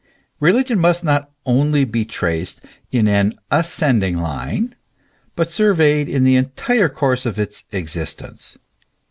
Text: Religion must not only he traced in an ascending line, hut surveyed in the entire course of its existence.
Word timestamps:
Religion 0.39 0.79
must 0.79 1.03
not 1.03 1.29
only 1.45 1.85
he 1.85 2.03
traced 2.03 2.59
in 2.91 3.07
an 3.07 3.35
ascending 3.51 4.17
line, 4.17 4.73
hut 5.37 5.47
surveyed 5.51 6.09
in 6.09 6.23
the 6.23 6.35
entire 6.35 6.89
course 6.89 7.23
of 7.23 7.37
its 7.37 7.65
existence. 7.71 8.57